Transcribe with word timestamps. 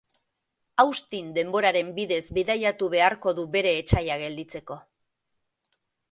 Austin 0.83 1.27
denboraren 1.33 1.91
bidez 1.99 2.21
bidaiatu 2.37 2.87
beharko 2.93 3.33
du 3.41 3.45
bere 3.57 3.73
etsaia 3.81 4.17
gelditzeko. 4.23 4.79